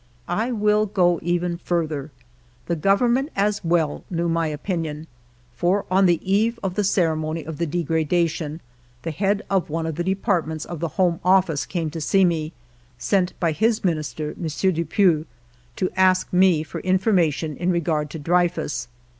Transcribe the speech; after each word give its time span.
I 0.27 0.51
will 0.51 0.87
go 0.87 1.19
even 1.21 1.57
further. 1.57 2.09
The 2.65 2.75
Government, 2.75 3.29
as 3.35 3.63
.well, 3.63 4.03
knew 4.09 4.27
my 4.27 4.47
opinion, 4.47 5.05
for 5.55 5.85
on 5.91 6.07
the 6.07 6.17
eve 6.25 6.57
of 6.63 6.73
the 6.73 6.83
ceremony 6.83 7.43
of 7.45 7.59
the 7.59 7.67
degradation, 7.67 8.61
the 9.03 9.11
head 9.11 9.43
of 9.47 9.69
one 9.69 9.85
of 9.85 9.97
the 9.97 10.03
departments 10.03 10.65
of 10.65 10.79
the 10.79 10.87
Home 10.97 11.19
Office 11.23 11.67
came 11.67 11.91
to 11.91 12.25
me, 12.25 12.51
sent 12.97 13.39
by 13.39 13.51
his 13.51 13.83
Minister, 13.83 14.31
M. 14.41 14.47
Dupuy, 14.73 15.27
to 15.75 15.91
ask 15.95 16.33
me 16.33 16.63
for 16.63 16.79
information 16.79 17.55
in 17.55 17.69
regard 17.69 18.09
to 18.09 18.17
Drevfus. 18.19 18.87